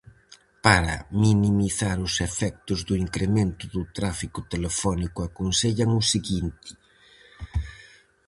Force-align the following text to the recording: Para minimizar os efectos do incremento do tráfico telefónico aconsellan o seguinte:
Para 0.65 0.95
minimizar 1.23 1.97
os 2.07 2.13
efectos 2.27 2.79
do 2.87 2.93
incremento 3.05 3.63
do 3.75 3.81
tráfico 3.97 4.39
telefónico 4.53 5.19
aconsellan 5.23 5.89
o 6.01 6.03
seguinte: 6.13 6.69